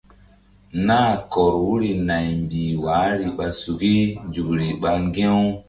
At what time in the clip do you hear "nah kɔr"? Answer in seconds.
0.85-1.53